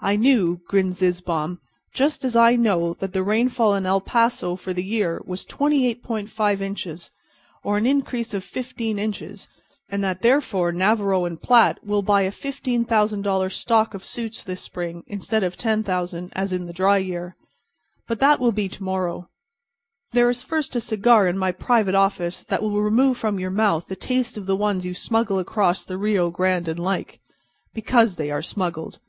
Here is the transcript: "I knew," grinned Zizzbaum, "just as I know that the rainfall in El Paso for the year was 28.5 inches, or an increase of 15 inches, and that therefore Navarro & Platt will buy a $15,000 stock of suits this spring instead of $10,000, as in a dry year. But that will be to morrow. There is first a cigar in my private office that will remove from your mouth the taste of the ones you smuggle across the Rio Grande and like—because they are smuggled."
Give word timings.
"I 0.00 0.14
knew," 0.14 0.60
grinned 0.68 0.94
Zizzbaum, 0.94 1.58
"just 1.92 2.24
as 2.24 2.36
I 2.36 2.54
know 2.54 2.94
that 3.00 3.12
the 3.12 3.24
rainfall 3.24 3.74
in 3.74 3.84
El 3.84 4.00
Paso 4.00 4.54
for 4.54 4.72
the 4.72 4.84
year 4.84 5.20
was 5.26 5.44
28.5 5.44 6.60
inches, 6.60 7.10
or 7.64 7.76
an 7.76 7.84
increase 7.84 8.32
of 8.32 8.44
15 8.44 8.96
inches, 9.00 9.48
and 9.88 10.02
that 10.04 10.22
therefore 10.22 10.70
Navarro 10.70 11.28
& 11.36 11.36
Platt 11.38 11.80
will 11.84 12.02
buy 12.02 12.22
a 12.22 12.30
$15,000 12.30 13.50
stock 13.52 13.92
of 13.92 14.04
suits 14.04 14.44
this 14.44 14.60
spring 14.60 15.02
instead 15.08 15.42
of 15.42 15.56
$10,000, 15.56 16.28
as 16.32 16.52
in 16.52 16.68
a 16.68 16.72
dry 16.72 16.98
year. 16.98 17.34
But 18.06 18.20
that 18.20 18.38
will 18.38 18.52
be 18.52 18.68
to 18.68 18.82
morrow. 18.84 19.28
There 20.12 20.30
is 20.30 20.44
first 20.44 20.76
a 20.76 20.80
cigar 20.80 21.26
in 21.26 21.36
my 21.36 21.50
private 21.50 21.96
office 21.96 22.44
that 22.44 22.62
will 22.62 22.82
remove 22.82 23.16
from 23.18 23.40
your 23.40 23.50
mouth 23.50 23.88
the 23.88 23.96
taste 23.96 24.38
of 24.38 24.46
the 24.46 24.56
ones 24.56 24.86
you 24.86 24.94
smuggle 24.94 25.40
across 25.40 25.82
the 25.82 25.98
Rio 25.98 26.30
Grande 26.30 26.68
and 26.68 26.78
like—because 26.78 28.14
they 28.14 28.30
are 28.30 28.42
smuggled." 28.42 29.00